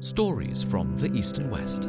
[0.00, 1.88] Stories from the East and West.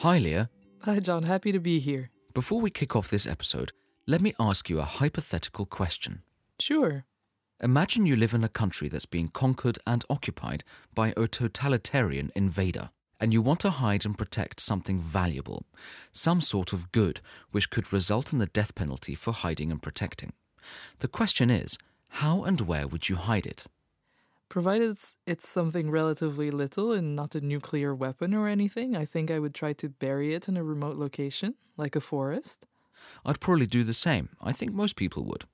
[0.00, 0.50] Hi, Leah.
[0.80, 1.22] Hi, John.
[1.22, 2.10] Happy to be here.
[2.34, 3.70] Before we kick off this episode,
[4.08, 6.22] let me ask you a hypothetical question.
[6.58, 7.04] Sure.
[7.60, 12.90] Imagine you live in a country that's being conquered and occupied by a totalitarian invader,
[13.20, 15.64] and you want to hide and protect something valuable,
[16.10, 17.20] some sort of good
[17.52, 20.32] which could result in the death penalty for hiding and protecting.
[20.98, 21.78] The question is,
[22.16, 23.64] how and where would you hide it?
[24.50, 29.30] Provided it's, it's something relatively little and not a nuclear weapon or anything, I think
[29.30, 32.66] I would try to bury it in a remote location, like a forest.
[33.24, 34.28] I'd probably do the same.
[34.42, 35.44] I think most people would.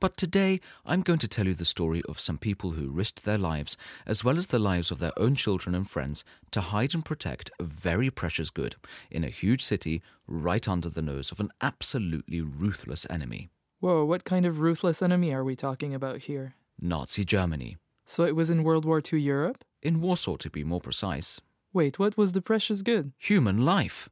[0.00, 3.38] But today, I'm going to tell you the story of some people who risked their
[3.38, 7.04] lives, as well as the lives of their own children and friends, to hide and
[7.04, 8.74] protect a very precious good
[9.08, 13.50] in a huge city right under the nose of an absolutely ruthless enemy
[13.82, 16.54] Whoa, what kind of ruthless enemy are we talking about here?
[16.80, 17.78] Nazi Germany.
[18.04, 19.64] So it was in World War II Europe?
[19.82, 21.40] In Warsaw, to be more precise.
[21.72, 23.10] Wait, what was the precious good?
[23.18, 24.08] Human life.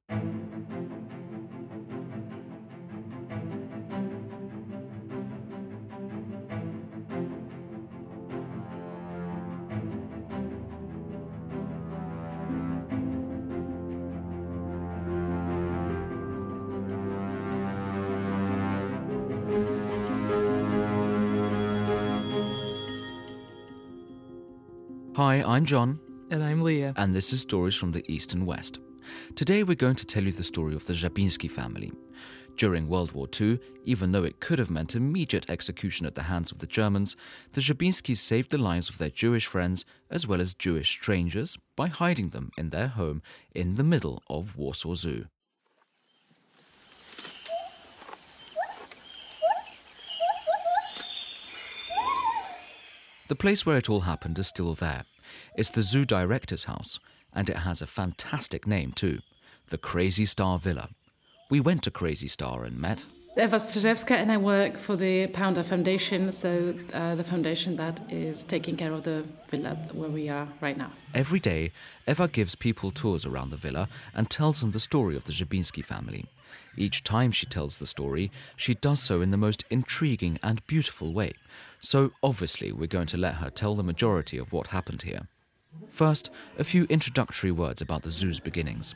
[25.21, 26.95] Hi, I'm John, And I'm Leah.
[26.97, 28.79] and this is Stories from the East and West.
[29.35, 31.93] Today we're going to tell you the story of the Żabiński family.
[32.57, 36.51] During World War II, even though it could have meant immediate execution at the hands
[36.51, 37.17] of the Germans,
[37.53, 41.89] the Żabińskis saved the lives of their Jewish friends as well as Jewish strangers by
[41.89, 43.21] hiding them in their home
[43.55, 45.27] in the middle of Warsaw Zoo.
[53.29, 55.05] The place where it all happened is still there.
[55.56, 57.00] It's the zoo director's house,
[57.33, 59.20] and it has a fantastic name too
[59.68, 60.89] the Crazy Star Villa.
[61.48, 63.07] We went to Crazy Star and met.
[63.36, 68.45] Eva Strzeżewska and I work for the Panda Foundation, so uh, the foundation that is
[68.45, 70.91] taking care of the villa where we are right now.
[71.14, 71.70] Every day,
[72.08, 75.85] Eva gives people tours around the villa and tells them the story of the Żabiński
[75.85, 76.27] family.
[76.77, 81.12] Each time she tells the story, she does so in the most intriguing and beautiful
[81.12, 81.33] way.
[81.80, 85.29] So, obviously, we're going to let her tell the majority of what happened here.
[85.89, 88.95] First, a few introductory words about the zoo's beginnings.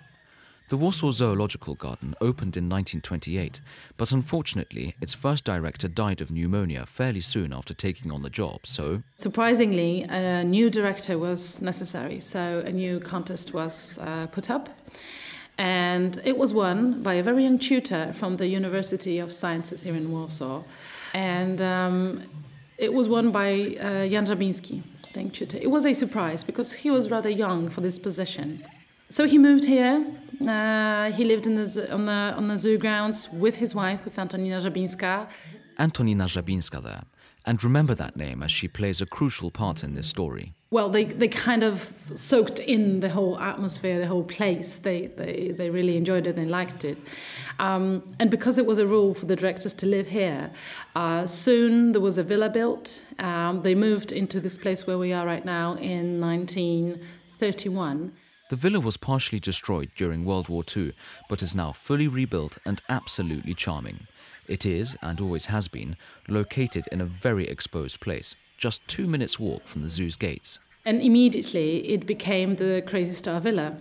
[0.71, 3.61] The Warsaw Zoological Garden opened in 1928,
[3.99, 8.67] but unfortunately, its first director died of pneumonia fairly soon after taking on the job,
[8.67, 14.71] so Surprisingly, a new director was necessary, so a new contest was uh, put up.
[15.59, 19.95] And it was won by a very young tutor from the University of Sciences here
[19.95, 20.63] in Warsaw.
[21.13, 22.23] And um,
[22.79, 25.59] it was won by uh, Jan Żabiński, thank tutor.
[25.63, 28.65] It was a surprise because he was rather young for this position.
[29.11, 30.05] So he moved here.
[30.41, 34.61] Uh, he lived the, on, the, on the zoo grounds with his wife, with Antonina
[34.61, 35.27] Żabińska.
[35.79, 37.03] Antonina Żabińska there.
[37.47, 40.55] And remember that name as she plays a crucial part in this story.
[40.71, 44.79] well, they, they kind of soaked in the whole atmosphere, the whole place.
[44.79, 46.99] They, they, they really enjoyed it and liked it.
[47.61, 50.51] Um, and because it was a rule for the directors to live here,
[50.97, 53.03] uh, soon there was a villa built.
[53.21, 58.13] Um, they moved into this place where we are right now in 1931.
[58.51, 60.93] The villa was partially destroyed during World War II,
[61.29, 64.09] but is now fully rebuilt and absolutely charming.
[64.47, 65.97] It is, and always has been,
[66.29, 70.59] located in a very exposed place, just two minutes' walk from the zoo's gates.
[70.85, 73.77] And immediately it became the Crazy Star Villa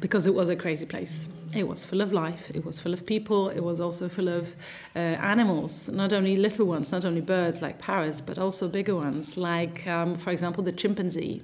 [0.00, 1.28] because it was a crazy place.
[1.54, 4.54] It was full of life, it was full of people, it was also full of
[4.94, 9.36] uh, animals, not only little ones, not only birds like parrots, but also bigger ones,
[9.36, 11.42] like, um, for example, the chimpanzee,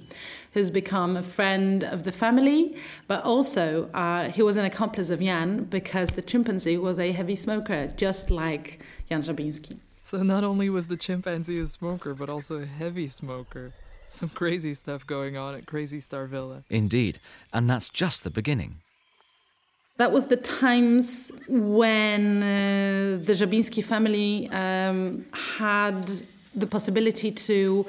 [0.53, 2.77] who's become a friend of the family,
[3.07, 7.35] but also uh, he was an accomplice of Jan because the chimpanzee was a heavy
[7.35, 9.79] smoker, just like Jan Żabiński.
[10.03, 13.73] So not only was the chimpanzee a smoker, but also a heavy smoker.
[14.07, 16.61] Some crazy stuff going on at Crazy Star Villa.
[16.69, 17.19] Indeed,
[17.51, 18.81] and that's just the beginning.
[19.97, 26.21] That was the times when uh, the Żabiński family um, had
[26.53, 27.85] the possibility to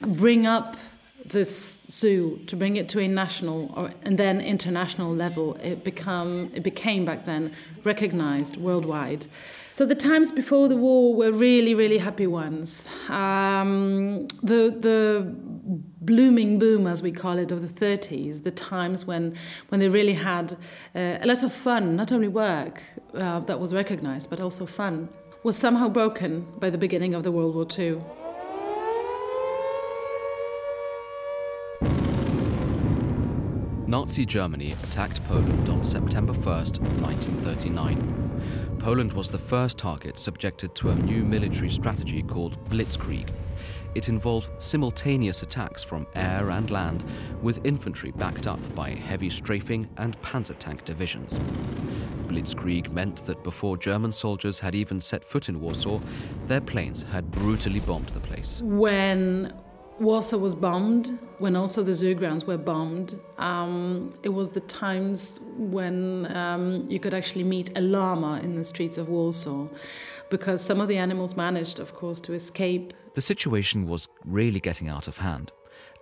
[0.00, 0.76] bring up
[1.24, 5.54] this zoo, to bring it to a national or, and then international level.
[5.62, 7.52] It, become, it became back then
[7.84, 9.26] recognized worldwide.
[9.76, 12.88] So the times before the war were really, really happy ones.
[13.10, 15.30] Um, the the
[16.00, 19.34] blooming boom, as we call it, of the 30s, the times when
[19.68, 20.54] when they really had
[20.94, 22.82] uh, a lot of fun, not only work
[23.12, 25.10] uh, that was recognized, but also fun,
[25.42, 28.00] was somehow broken by the beginning of the World War II.
[33.86, 38.25] Nazi Germany attacked Poland on September 1st, 1939.
[38.86, 43.30] Poland was the first target subjected to a new military strategy called Blitzkrieg.
[43.96, 47.04] It involved simultaneous attacks from air and land,
[47.42, 51.40] with infantry backed up by heavy strafing and panzer tank divisions.
[52.28, 55.98] Blitzkrieg meant that before German soldiers had even set foot in Warsaw,
[56.46, 58.62] their planes had brutally bombed the place.
[58.62, 59.52] When
[59.98, 65.40] Warsaw was bombed, when also the zoo grounds were bombed, um, it was the times
[65.56, 69.68] when um, you could actually meet a llama in the streets of Warsaw
[70.28, 72.92] because some of the animals managed, of course, to escape.
[73.14, 75.50] The situation was really getting out of hand.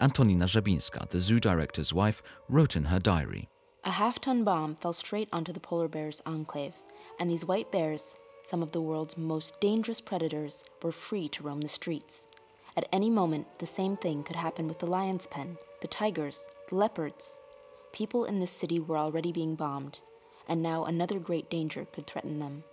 [0.01, 3.49] Antonina Żabińska, the zoo director's wife, wrote in her diary
[3.85, 6.75] A half ton bomb fell straight onto the polar bear's enclave,
[7.21, 11.61] and these white bears, some of the world's most dangerous predators, were free to roam
[11.61, 12.27] the streets.
[12.77, 16.75] At any moment, the same thing could happen with the lion's pen, the tigers, the
[16.75, 17.37] leopards.
[17.93, 20.01] People in this city were already being bombed,
[20.49, 22.65] and now another great danger could threaten them.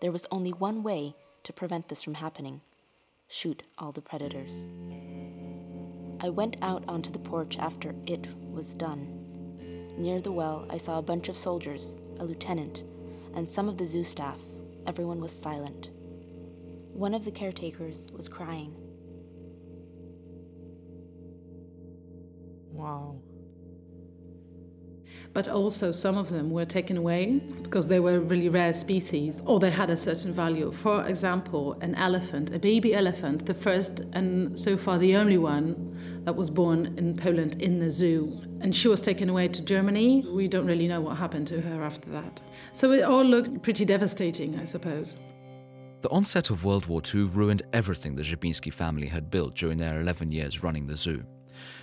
[0.00, 1.14] There was only one way
[1.44, 2.62] to prevent this from happening
[3.28, 4.56] shoot all the predators.
[6.20, 9.14] I went out onto the porch after it was done.
[9.98, 12.82] Near the well, I saw a bunch of soldiers, a lieutenant,
[13.34, 14.38] and some of the zoo staff.
[14.86, 15.90] Everyone was silent.
[16.92, 18.74] One of the caretakers was crying.
[22.88, 23.16] Wow.
[25.34, 29.60] But also, some of them were taken away because they were really rare species or
[29.60, 30.72] they had a certain value.
[30.72, 36.22] For example, an elephant, a baby elephant, the first and so far the only one
[36.24, 38.40] that was born in Poland in the zoo.
[38.62, 40.24] And she was taken away to Germany.
[40.26, 42.40] We don't really know what happened to her after that.
[42.72, 45.18] So it all looked pretty devastating, I suppose.
[46.00, 50.00] The onset of World War II ruined everything the Żabiński family had built during their
[50.00, 51.22] 11 years running the zoo.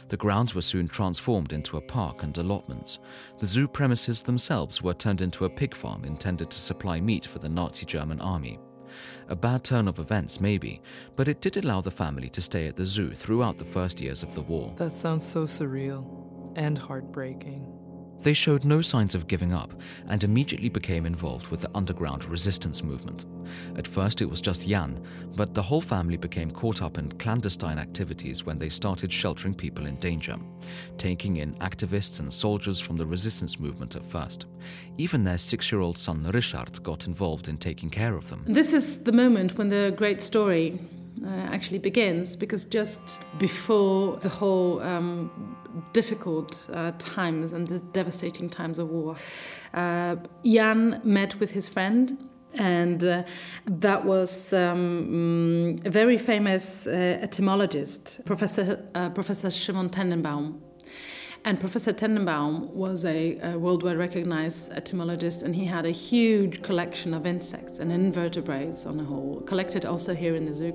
[0.09, 2.99] The grounds were soon transformed into a park and allotments.
[3.39, 7.39] The zoo premises themselves were turned into a pig farm intended to supply meat for
[7.39, 8.59] the Nazi German army.
[9.29, 10.81] A bad turn of events, maybe,
[11.15, 14.23] but it did allow the family to stay at the zoo throughout the first years
[14.23, 14.73] of the war.
[14.77, 17.84] That sounds so surreal and heartbreaking.
[18.21, 19.71] They showed no signs of giving up
[20.07, 23.25] and immediately became involved with the underground resistance movement.
[23.77, 27.77] At first, it was just Jan, but the whole family became caught up in clandestine
[27.77, 30.37] activities when they started sheltering people in danger,
[30.97, 34.45] taking in activists and soldiers from the resistance movement at first.
[34.97, 38.43] Even their six year old son Richard got involved in taking care of them.
[38.47, 40.79] This is the moment when the great story
[41.23, 45.55] uh, actually begins because just before the whole um,
[45.93, 49.15] difficult uh, times and the devastating times of war,
[49.73, 52.17] uh, Jan met with his friend.
[52.57, 53.23] And uh,
[53.67, 60.61] that was um, a very famous uh, entomologist, Professor, uh, Professor Szymon Tenenbaum.
[61.45, 67.13] And Professor Tenenbaum was a, a, worldwide recognized entomologist, and he had a huge collection
[67.13, 70.71] of insects and invertebrates on the whole, collected also here in the zoo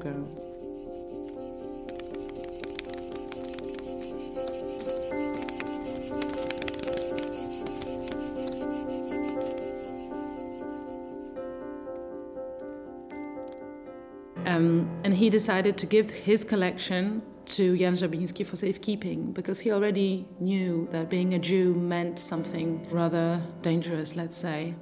[14.50, 19.70] Um, and he decided to give his collection to Jan Żabiński for safekeeping because he
[19.72, 24.74] already knew that being a Jew meant something rather dangerous, let's say,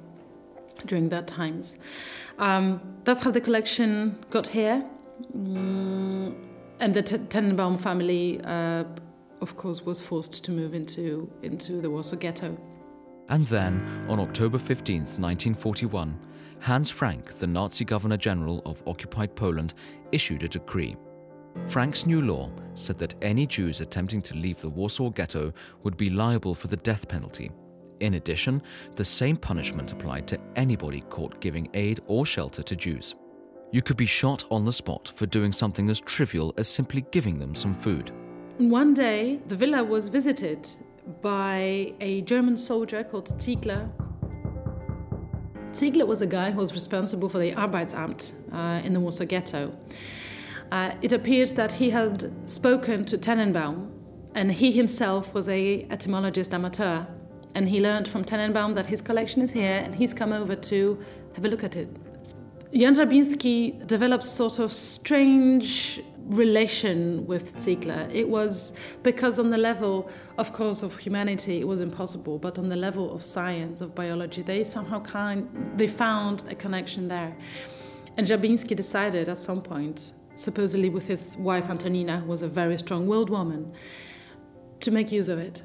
[0.85, 1.75] during that times.
[2.39, 4.83] Um, that's how the collection got here.
[5.37, 6.35] Mm,
[6.79, 8.85] and the T- Tenenbaum family, uh,
[9.41, 12.57] of course, was forced to move into, into the Warsaw Ghetto.
[13.27, 16.17] And then, on October 15th, 1941,
[16.59, 19.73] Hans Frank, the Nazi Governor General of occupied Poland,
[20.11, 20.97] issued a decree.
[21.67, 26.09] Frank's new law said that any Jews attempting to leave the Warsaw Ghetto would be
[26.09, 27.51] liable for the death penalty.
[27.99, 28.61] In addition,
[28.95, 33.15] the same punishment applied to anybody caught giving aid or shelter to Jews.
[33.71, 37.39] You could be shot on the spot for doing something as trivial as simply giving
[37.39, 38.11] them some food.
[38.57, 40.67] One day, the villa was visited
[41.21, 43.89] by a German soldier called Ziegler.
[45.73, 49.71] Ziegler was a guy who was responsible for the Arbeitsamt uh, in the Warsaw Ghetto.
[50.71, 53.89] Uh, it appears that he had spoken to Tenenbaum,
[54.35, 57.05] and he himself was a entomologist amateur.
[57.55, 60.99] And he learned from Tenenbaum that his collection is here, and he's come over to
[61.35, 61.87] have a look at it.
[62.73, 68.07] Jan Żabiński developed sort of strange relation with Ziegler.
[68.11, 68.71] It was
[69.03, 73.13] because on the level, of course, of humanity, it was impossible, but on the level
[73.13, 77.35] of science, of biology, they somehow kind, they found a connection there.
[78.17, 82.77] And Żabiński decided at some point supposedly with his wife Antonina, who was a very
[82.77, 83.71] strong willed woman,
[84.79, 85.61] to make use of it.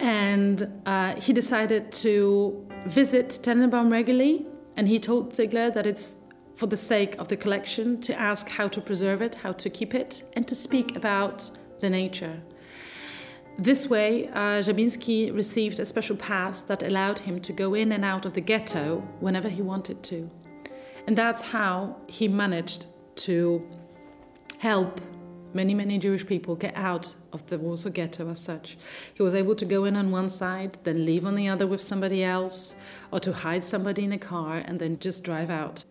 [0.00, 4.46] And uh, he decided to visit Tenenbaum regularly,
[4.76, 6.16] and he told Ziegler that it's
[6.54, 9.94] for the sake of the collection to ask how to preserve it, how to keep
[9.94, 12.40] it, and to speak about the nature.
[13.58, 18.04] This way, uh, Żabiński received a special pass that allowed him to go in and
[18.04, 20.28] out of the ghetto whenever he wanted to.
[21.06, 23.62] And that's how he managed to
[24.58, 25.00] help
[25.52, 28.76] many, many Jewish people get out of the Warsaw ghetto as such.
[29.14, 31.80] He was able to go in on one side, then leave on the other with
[31.80, 32.74] somebody else,
[33.12, 35.84] or to hide somebody in a car and then just drive out.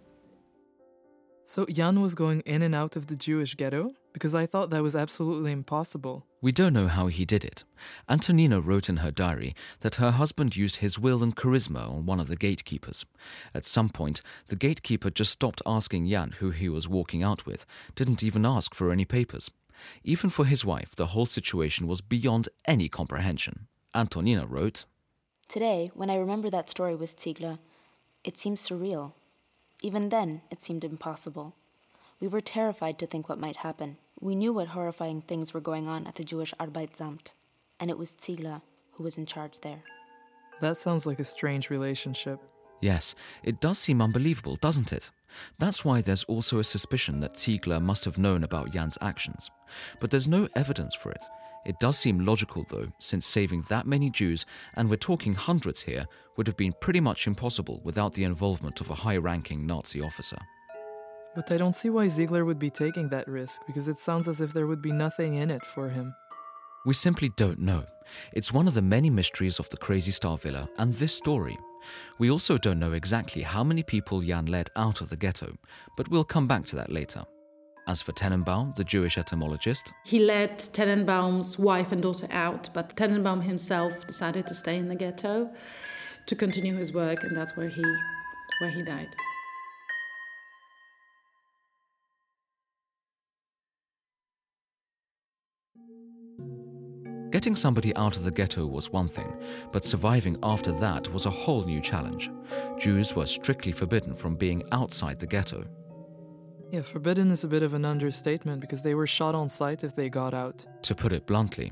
[1.45, 3.91] So Jan was going in and out of the Jewish ghetto?
[4.13, 6.25] Because I thought that was absolutely impossible.
[6.41, 7.65] We don't know how he did it.
[8.07, 12.21] Antonina wrote in her diary that her husband used his will and charisma on one
[12.21, 13.05] of the gatekeepers.
[13.53, 17.65] At some point, the gatekeeper just stopped asking Jan who he was walking out with,
[17.95, 19.51] didn't even ask for any papers.
[20.03, 23.67] Even for his wife, the whole situation was beyond any comprehension.
[23.93, 24.85] Antonina wrote
[25.49, 27.59] Today, when I remember that story with Ziegler,
[28.23, 29.13] it seems surreal.
[29.83, 31.55] Even then, it seemed impossible.
[32.21, 33.97] We were terrified to think what might happen.
[34.19, 37.33] We knew what horrifying things were going on at the Jewish Arbeitsamt,
[37.81, 38.61] and it was Ziegler
[38.93, 39.83] who was in charge there.
[40.61, 42.39] That sounds like a strange relationship.
[42.79, 43.13] Yes,
[43.43, 45.11] it does seem unbelievable, doesn't it?
[45.59, 49.49] That's why there's also a suspicion that Ziegler must have known about Jan's actions.
[49.99, 51.25] But there's no evidence for it.
[51.65, 56.05] It does seem logical, though, since saving that many Jews, and we're talking hundreds here,
[56.35, 60.39] would have been pretty much impossible without the involvement of a high ranking Nazi officer.
[61.35, 64.41] But I don't see why Ziegler would be taking that risk, because it sounds as
[64.41, 66.13] if there would be nothing in it for him.
[66.85, 67.85] We simply don't know.
[68.33, 71.57] It's one of the many mysteries of the Crazy Star Villa and this story.
[72.17, 75.57] We also don't know exactly how many people Jan led out of the ghetto,
[75.95, 77.23] but we'll come back to that later.
[77.85, 83.43] As for Tenenbaum, the Jewish entomologist, he let Tenenbaum's wife and daughter out, but Tenenbaum
[83.43, 85.51] himself decided to stay in the ghetto
[86.27, 87.83] to continue his work, and that's where he
[88.61, 89.09] where he died.
[97.31, 99.35] Getting somebody out of the ghetto was one thing,
[99.73, 102.31] but surviving after that was a whole new challenge.
[102.77, 105.65] Jews were strictly forbidden from being outside the ghetto.
[106.73, 109.95] Yeah, forbidden is a bit of an understatement because they were shot on sight if
[109.95, 110.65] they got out.
[110.81, 111.71] To put it bluntly.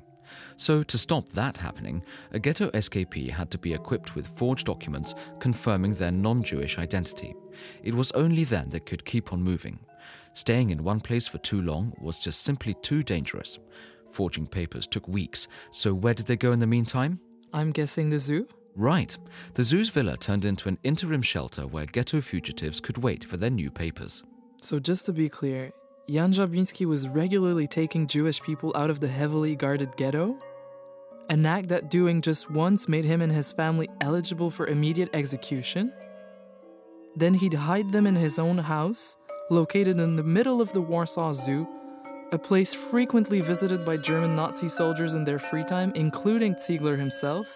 [0.58, 2.04] So, to stop that happening,
[2.34, 7.34] a ghetto escapee had to be equipped with forged documents confirming their non Jewish identity.
[7.82, 9.80] It was only then they could keep on moving.
[10.34, 13.58] Staying in one place for too long was just simply too dangerous.
[14.12, 17.20] Forging papers took weeks, so where did they go in the meantime?
[17.52, 18.48] I'm guessing the zoo?
[18.76, 19.18] Right.
[19.56, 23.50] The zoo's villa turned into an interim shelter where ghetto fugitives could wait for their
[23.50, 24.22] new papers.
[24.64, 25.72] So, just to be clear,
[26.08, 30.38] Jan Żabiński was regularly taking Jewish people out of the heavily guarded ghetto?
[31.30, 35.92] An act that doing just once made him and his family eligible for immediate execution?
[37.16, 39.18] Then he'd hide them in his own house,
[39.50, 41.68] located in the middle of the Warsaw Zoo,
[42.32, 47.48] a place frequently visited by German Nazi soldiers in their free time, including Ziegler himself?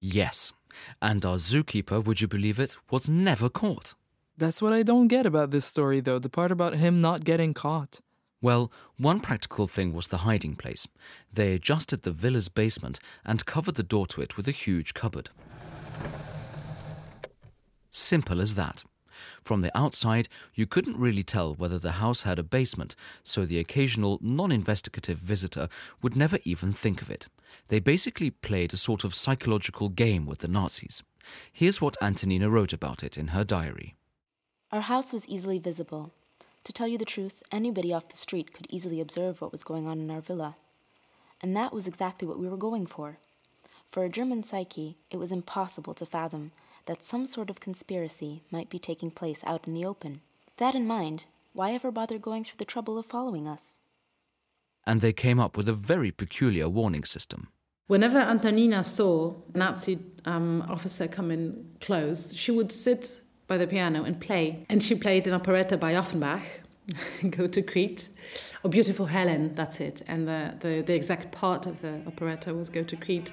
[0.00, 0.52] Yes,
[1.00, 3.94] and our zookeeper, would you believe it, was never caught.
[4.38, 7.54] That's what I don't get about this story, though the part about him not getting
[7.54, 8.00] caught.
[8.42, 10.86] Well, one practical thing was the hiding place.
[11.32, 15.30] They adjusted the villa's basement and covered the door to it with a huge cupboard.
[17.90, 18.84] Simple as that.
[19.42, 23.58] From the outside, you couldn't really tell whether the house had a basement, so the
[23.58, 25.68] occasional non investigative visitor
[26.02, 27.28] would never even think of it.
[27.68, 31.02] They basically played a sort of psychological game with the Nazis.
[31.52, 33.96] Here's what Antonina wrote about it in her diary.
[34.72, 36.12] Our house was easily visible.
[36.64, 39.86] To tell you the truth, anybody off the street could easily observe what was going
[39.86, 40.56] on in our villa.
[41.40, 43.18] And that was exactly what we were going for.
[43.90, 46.52] For a German psyche, it was impossible to fathom
[46.86, 50.20] that some sort of conspiracy might be taking place out in the open.
[50.56, 53.80] That in mind, why ever bother going through the trouble of following us?
[54.86, 57.48] And they came up with a very peculiar warning system.
[57.88, 63.66] Whenever Antonina saw a Nazi um, officer come in close, she would sit by the
[63.66, 64.64] piano and play.
[64.68, 66.42] And she played an operetta by Offenbach,
[67.30, 68.08] Go to Crete,
[68.64, 70.02] or Beautiful Helen, that's it.
[70.06, 73.32] And the, the, the exact part of the operetta was Go to Crete.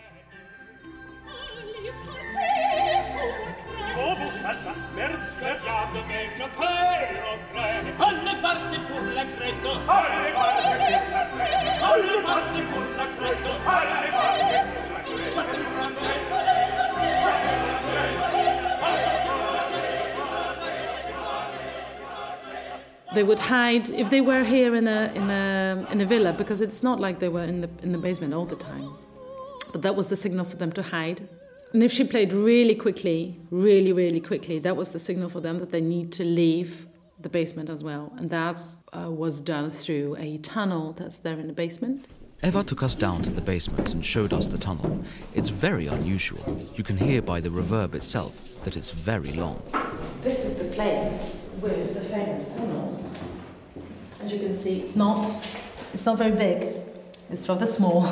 [23.14, 26.62] They would hide if they were here in a in a in a villa because
[26.62, 28.96] it's not like they were in the in the basement all the time.
[29.72, 31.28] But that was the signal for them to hide.
[31.74, 35.60] And if she played really quickly, really really quickly, that was the signal for them
[35.60, 36.88] that they need to leave
[37.20, 38.12] the basement as well.
[38.18, 38.60] And that
[38.92, 42.06] uh, was done through a tunnel that's there in the basement.
[42.44, 45.02] Eva took us down to the basement and showed us the tunnel.
[45.34, 46.62] It's very unusual.
[46.76, 49.62] You can hear by the reverb itself that it's very long.
[50.22, 53.03] This is the place with the famous tunnel.
[54.24, 55.28] As you can see, it's not
[55.94, 56.76] it's not very big.
[57.30, 58.08] It's rather small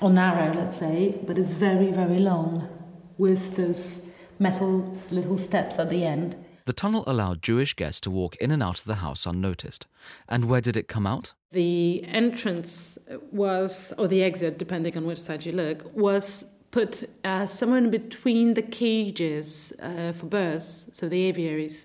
[0.00, 2.68] or narrow, let's say, but it's very very long
[3.16, 4.04] with those
[4.40, 6.34] metal little steps at the end.
[6.66, 9.86] The tunnel allowed Jewish guests to walk in and out of the house unnoticed.
[10.28, 11.32] And where did it come out?
[11.52, 12.98] The entrance
[13.30, 17.90] was, or the exit, depending on which side you look, was put uh, somewhere in
[17.90, 21.84] between the cages uh, for birds, so the aviaries.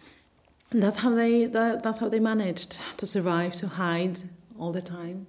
[0.71, 4.19] And that's how they that, that's how they managed to survive, to hide
[4.59, 5.25] all the time.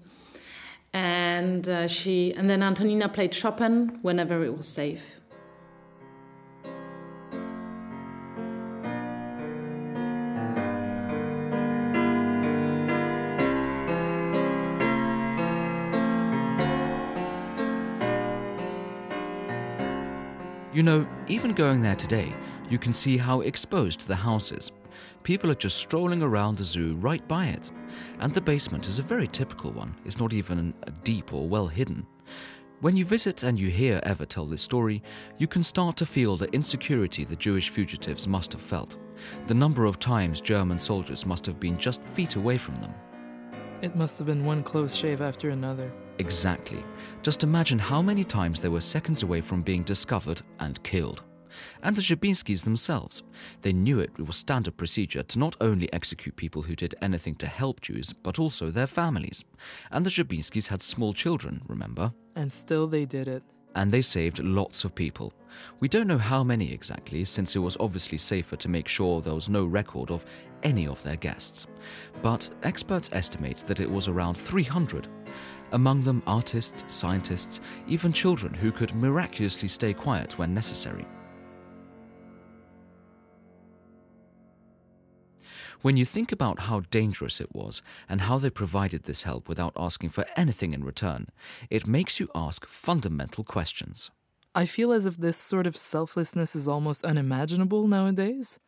[0.92, 5.02] And uh, she and then Antonina played Chopin whenever it was safe.
[20.72, 22.32] You know, even going there today,
[22.68, 24.70] you can see how exposed the house is.
[25.22, 27.70] People are just strolling around the zoo right by it.
[28.18, 32.06] And the basement is a very typical one, it's not even deep or well hidden.
[32.80, 35.02] When you visit and you hear Eva tell this story,
[35.36, 38.96] you can start to feel the insecurity the Jewish fugitives must have felt.
[39.48, 42.94] The number of times German soldiers must have been just feet away from them.
[43.82, 45.92] It must have been one close shave after another.
[46.18, 46.82] Exactly.
[47.22, 51.22] Just imagine how many times they were seconds away from being discovered and killed.
[51.82, 53.22] And the Żabińskis themselves.
[53.62, 57.46] They knew it was standard procedure to not only execute people who did anything to
[57.46, 59.44] help Jews, but also their families.
[59.90, 62.12] And the Żabińskis had small children, remember?
[62.36, 63.42] And still they did it.
[63.74, 65.32] And they saved lots of people.
[65.78, 69.34] We don't know how many exactly, since it was obviously safer to make sure there
[69.34, 70.24] was no record of
[70.62, 71.66] any of their guests.
[72.20, 75.08] But experts estimate that it was around 300
[75.72, 81.06] among them artists, scientists, even children who could miraculously stay quiet when necessary.
[85.82, 89.72] When you think about how dangerous it was and how they provided this help without
[89.76, 91.28] asking for anything in return,
[91.70, 94.10] it makes you ask fundamental questions.
[94.54, 98.60] I feel as if this sort of selflessness is almost unimaginable nowadays.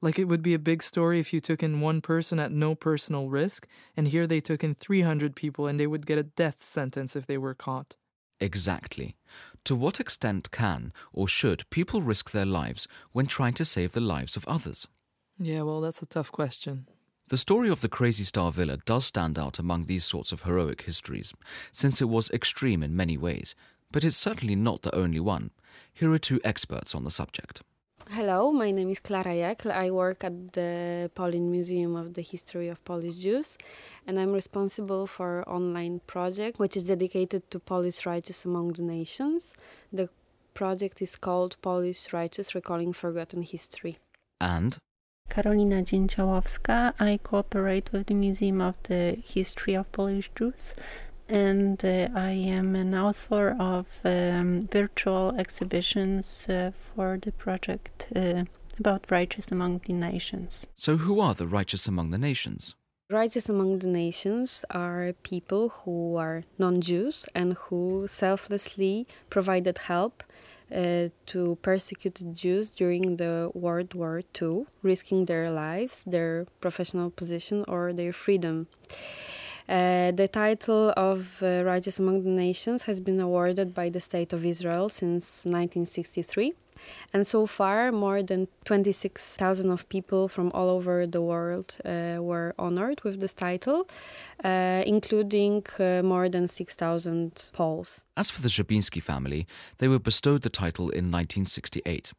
[0.00, 2.76] Like it would be a big story if you took in one person at no
[2.76, 6.62] personal risk, and here they took in 300 people and they would get a death
[6.62, 7.96] sentence if they were caught.
[8.40, 9.16] Exactly.
[9.64, 14.00] To what extent can or should people risk their lives when trying to save the
[14.00, 14.86] lives of others?
[15.44, 16.86] Yeah, well, that's a tough question.
[17.26, 20.82] The story of the Crazy Star Villa does stand out among these sorts of heroic
[20.82, 21.34] histories,
[21.72, 23.56] since it was extreme in many ways,
[23.90, 25.50] but it's certainly not the only one.
[25.92, 27.62] Here are two experts on the subject.
[28.10, 29.72] Hello, my name is Klara Jackl.
[29.72, 33.58] I work at the Polin Museum of the History of Polish Jews,
[34.06, 39.54] and I'm responsible for online project which is dedicated to Polish Righteous Among the Nations.
[39.92, 40.08] The
[40.54, 43.98] project is called Polish Righteous Recalling Forgotten History.
[44.40, 44.78] And
[45.34, 46.92] Karolina Dzięciołowska.
[47.00, 50.74] I cooperate with the Museum of the History of Polish Jews
[51.28, 58.44] and uh, I am an author of um, virtual exhibitions uh, for the project uh,
[58.78, 60.66] about righteous among the nations.
[60.74, 62.74] So, who are the righteous among the nations?
[63.10, 70.22] Righteous among the nations are people who are non Jews and who selflessly provided help
[70.72, 77.64] uh, to persecuted Jews during the World War II, risking their lives, their professional position,
[77.68, 78.66] or their freedom.
[79.68, 84.32] Uh, the title of uh, Righteous Among the Nations has been awarded by the State
[84.32, 86.54] of Israel since 1963.
[87.12, 92.54] And so far, more than 26,000 of people from all over the world uh, were
[92.58, 93.88] honored with this title,
[94.44, 98.04] uh, including uh, more than 6,000 Poles.
[98.16, 99.46] As for the Żabiński family,
[99.78, 102.12] they were bestowed the title in 1968.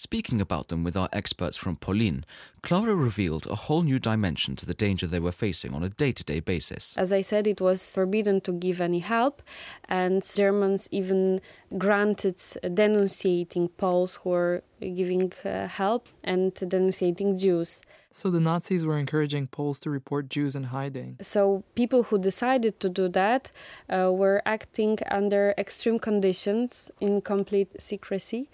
[0.00, 2.24] Speaking about them with our experts from Polin,
[2.62, 6.10] Klara revealed a whole new dimension to the danger they were facing on a day
[6.10, 6.94] to day basis.
[6.96, 9.42] As I said, it was forbidden to give any help,
[9.90, 11.42] and Germans even
[11.76, 12.40] granted
[12.72, 17.82] denunciating Poles who were giving uh, help and denunciating Jews.
[18.12, 21.16] So the Nazis were encouraging Poles to report Jews in hiding.
[21.22, 23.52] So people who decided to do that
[23.88, 28.48] uh, were acting under extreme conditions in complete secrecy,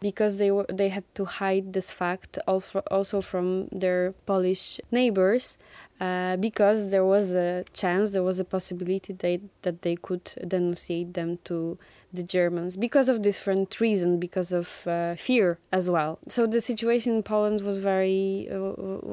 [0.00, 5.58] because they were they had to hide this fact also also from their Polish neighbors.
[6.02, 11.14] Uh, because there was a chance, there was a possibility they, that they could denunciate
[11.14, 11.78] them to
[12.12, 16.18] the Germans because of different reasons, because of uh, fear as well.
[16.26, 18.58] So the situation in Poland was very uh,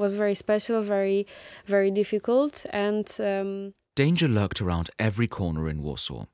[0.04, 1.28] was very special, very
[1.66, 3.08] very difficult, and.
[3.20, 6.26] Um, Danger lurked around every corner in Warsaw.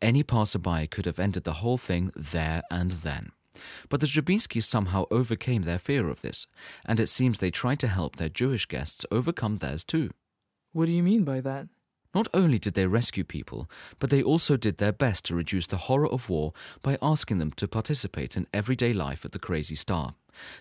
[0.00, 3.30] Any passerby could have ended the whole thing there and then.
[3.88, 6.46] But the Żabińskis somehow overcame their fear of this,
[6.84, 10.10] and it seems they tried to help their Jewish guests overcome theirs too.
[10.72, 11.68] What do you mean by that?
[12.14, 15.78] Not only did they rescue people, but they also did their best to reduce the
[15.88, 20.14] horror of war by asking them to participate in everyday life at the Crazy Star.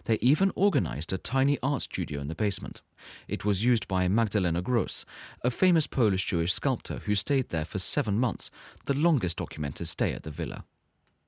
[0.06, 2.82] They even organized a tiny art studio in the basement.
[3.28, 5.06] It was used by Magdalena Gross,
[5.44, 8.50] a famous Polish Jewish sculptor who stayed there for seven months,
[8.86, 10.66] the longest documented stay at the villa.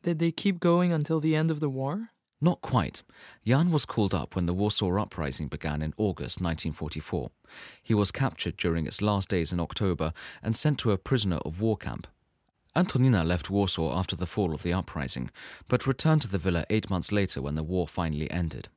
[0.04, 2.10] Did they keep going until the end of the war?
[2.42, 3.04] Not quite.
[3.46, 7.32] Jan was called up when the Warsaw Uprising began in August 1944.
[7.82, 10.12] He was captured during its last days in October
[10.42, 12.08] and sent to a prisoner of war camp.
[12.76, 15.32] Antonina left Warsaw after the fall of the uprising,
[15.70, 18.68] but returned to the villa eight months later when the war finally ended.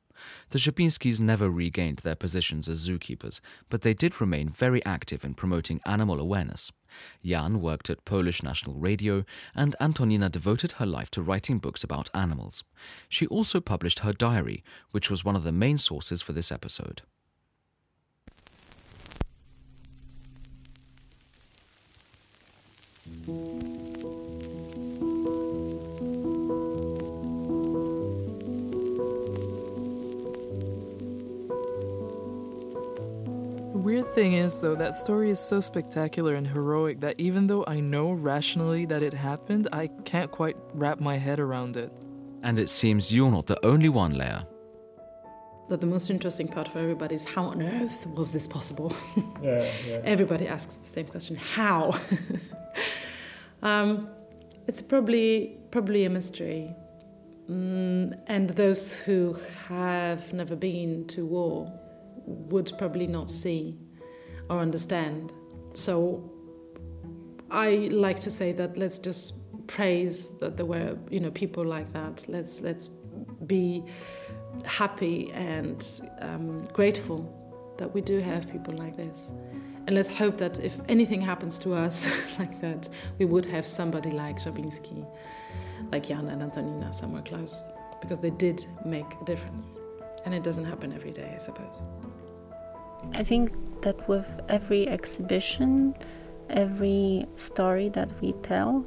[0.49, 5.33] The Żabińskis never regained their positions as zookeepers, but they did remain very active in
[5.33, 6.71] promoting animal awareness.
[7.23, 12.09] Jan worked at Polish National Radio, and Antonina devoted her life to writing books about
[12.13, 12.63] animals.
[13.09, 17.01] She also published her diary, which was one of the main sources for this episode.
[34.07, 37.79] The thing is, though, that story is so spectacular and heroic that even though I
[37.81, 41.91] know rationally that it happened, I can't quite wrap my head around it.
[42.41, 44.47] And it seems you're not the only one, Leah.
[45.69, 48.95] That the most interesting part for everybody is how on earth was this possible?
[49.43, 50.01] Yeah, yeah.
[50.03, 51.93] Everybody asks the same question: How?
[53.61, 54.09] um,
[54.67, 56.73] it's probably probably a mystery,
[57.49, 61.71] mm, and those who have never been to war
[62.25, 63.77] would probably not see
[64.49, 65.33] or understand.
[65.73, 66.31] So
[67.51, 69.35] I like to say that let's just
[69.67, 72.25] praise that there were you know people like that.
[72.27, 72.89] Let's let's
[73.45, 73.83] be
[74.65, 75.85] happy and
[76.19, 77.33] um, grateful
[77.77, 79.31] that we do have people like this.
[79.85, 82.07] And let's hope that if anything happens to us
[82.39, 85.05] like that, we would have somebody like Żabiński,
[85.91, 87.63] like Jan and Antonina somewhere close,
[88.01, 89.65] because they did make a difference.
[90.25, 91.83] And it doesn't happen every day, I suppose.
[93.13, 95.95] I think that with every exhibition,
[96.49, 98.85] every story that we tell,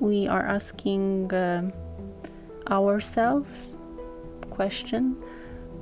[0.00, 1.70] we are asking uh,
[2.70, 3.76] ourselves
[4.50, 5.16] question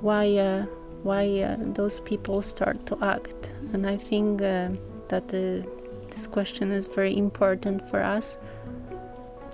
[0.00, 0.64] why uh,
[1.02, 4.68] why uh, those people start to act, and I think uh,
[5.08, 5.66] that uh,
[6.10, 8.36] this question is very important for us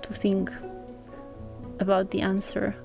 [0.01, 0.51] to think
[1.79, 2.75] about the answer.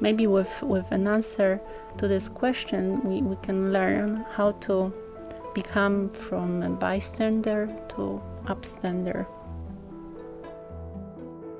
[0.00, 1.60] Maybe with, with an answer
[1.98, 4.92] to this question, we, we can learn how to
[5.54, 9.26] become from a bystander to upstander.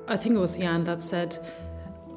[0.07, 1.37] I think it was Jan that said,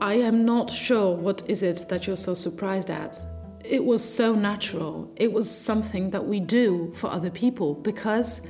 [0.01, 3.19] I am not sure what is it that you're so surprised at.
[3.65, 5.13] It was so natural.
[5.17, 8.41] It was something that we do for other people because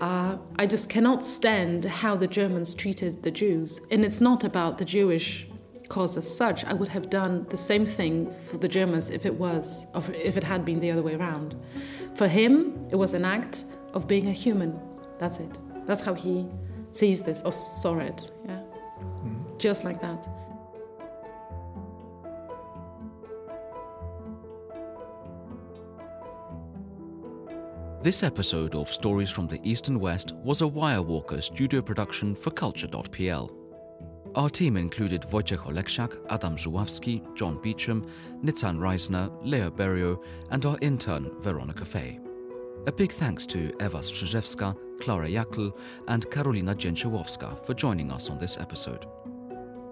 [0.00, 3.80] uh, I just cannot stand how the Germans treated the Jews.
[3.90, 5.46] And it's not about the Jewish
[5.88, 6.64] cause as such.
[6.64, 10.36] I would have done the same thing for the Germans if it was, or if
[10.36, 11.56] it had been the other way around.
[12.14, 14.78] For him, it was an act of being a human.
[15.18, 15.58] That's it.
[15.86, 16.46] That's how he
[16.92, 18.30] sees this or saw it.
[18.46, 18.60] Yeah,
[19.00, 19.58] mm.
[19.58, 20.26] just like that.
[28.02, 32.50] This episode of Stories from the East and West was a Wirewalker studio production for
[32.50, 33.63] Culture.pl.
[34.36, 38.04] Our team included Wojciech Oleksiak, Adam Żuławski, John Beecham,
[38.42, 40.18] Nitzan Reisner, Leo Berio,
[40.50, 42.18] and our intern, Veronica Fay.
[42.88, 45.72] A big thanks to Ewa Strzyżewska, Klara Jackl,
[46.08, 49.06] and Karolina Dzięciołowska for joining us on this episode.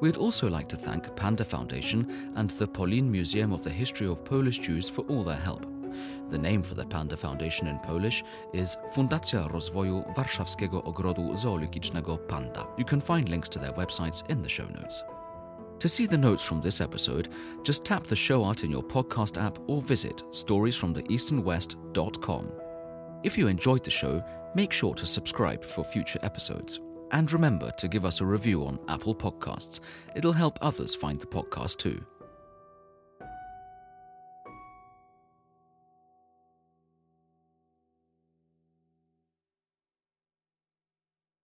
[0.00, 4.24] We'd also like to thank Panda Foundation and the Polin Museum of the History of
[4.24, 5.64] Polish Jews for all their help.
[6.31, 12.66] The name for the Panda Foundation in Polish is Fundacja Rozwoju Warszawskiego Ogrodu Zoologicznego Panda.
[12.78, 15.02] You can find links to their websites in the show notes.
[15.78, 17.28] To see the notes from this episode,
[17.64, 22.52] just tap the show art in your podcast app or visit storiesfromtheeastandwest.com.
[23.24, 24.22] If you enjoyed the show,
[24.55, 26.78] make sure to subscribe for future episodes.
[27.11, 29.81] And remember to give us a review on Apple Podcasts.
[30.14, 32.00] It'll help others find the podcast too.